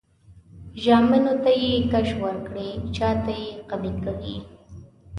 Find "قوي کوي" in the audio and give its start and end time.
3.69-4.35